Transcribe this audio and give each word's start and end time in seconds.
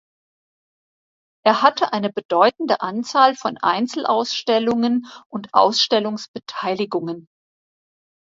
Er 1.45 1.61
hatte 1.61 1.93
eine 1.93 2.11
bedeutende 2.11 2.81
Anzahl 2.81 3.35
von 3.35 3.57
Einzelausstellungen 3.57 5.05
und 5.29 5.53
Ausstellungsbeteiligungen. 5.53 7.27